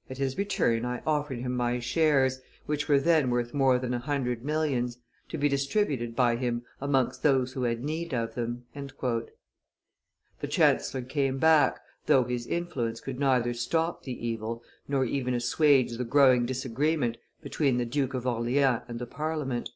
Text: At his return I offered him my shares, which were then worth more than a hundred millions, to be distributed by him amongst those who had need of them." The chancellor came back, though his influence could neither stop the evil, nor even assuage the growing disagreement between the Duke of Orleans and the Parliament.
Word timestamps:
At 0.10 0.18
his 0.18 0.36
return 0.36 0.84
I 0.84 1.00
offered 1.06 1.38
him 1.38 1.54
my 1.54 1.78
shares, 1.78 2.40
which 2.64 2.88
were 2.88 2.98
then 2.98 3.30
worth 3.30 3.54
more 3.54 3.78
than 3.78 3.94
a 3.94 4.00
hundred 4.00 4.44
millions, 4.44 4.98
to 5.28 5.38
be 5.38 5.48
distributed 5.48 6.16
by 6.16 6.34
him 6.34 6.64
amongst 6.80 7.22
those 7.22 7.52
who 7.52 7.62
had 7.62 7.84
need 7.84 8.12
of 8.12 8.34
them." 8.34 8.64
The 8.74 9.30
chancellor 10.48 11.02
came 11.02 11.38
back, 11.38 11.78
though 12.06 12.24
his 12.24 12.48
influence 12.48 13.00
could 13.00 13.20
neither 13.20 13.54
stop 13.54 14.02
the 14.02 14.26
evil, 14.26 14.64
nor 14.88 15.04
even 15.04 15.34
assuage 15.34 15.96
the 15.96 16.04
growing 16.04 16.46
disagreement 16.46 17.18
between 17.40 17.78
the 17.78 17.86
Duke 17.86 18.12
of 18.14 18.26
Orleans 18.26 18.82
and 18.88 18.98
the 18.98 19.06
Parliament. 19.06 19.70